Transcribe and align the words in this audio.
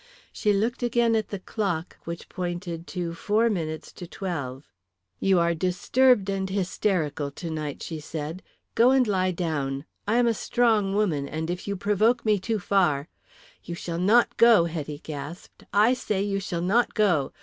She 0.33 0.51
looked 0.51 0.81
again 0.81 1.15
at 1.15 1.29
the 1.29 1.37
clock, 1.37 1.99
which 2.05 2.27
pointed 2.27 2.87
to 2.87 3.13
four 3.13 3.51
minutes 3.51 3.91
to 3.91 4.07
twelve. 4.07 4.67
"You 5.19 5.37
are 5.39 5.53
disturbed 5.53 6.27
and 6.27 6.49
hysterical 6.49 7.29
tonight," 7.29 7.83
she 7.83 7.99
said. 7.99 8.41
"Go 8.73 8.89
and 8.89 9.05
lie 9.05 9.29
down. 9.29 9.85
I 10.07 10.15
am 10.17 10.25
a 10.25 10.33
strong 10.33 10.95
woman 10.95 11.27
and 11.29 11.51
if 11.51 11.67
you 11.67 11.75
provoke 11.75 12.25
me 12.25 12.39
too 12.39 12.57
far" 12.57 13.09
"You 13.63 13.75
shall 13.75 13.99
not 13.99 14.37
go," 14.37 14.65
Hetty 14.65 14.97
gasped. 15.03 15.65
"I 15.71 15.93
say 15.93 16.23
you 16.23 16.39
shall 16.39 16.63
not 16.63 16.95
go. 16.95 17.31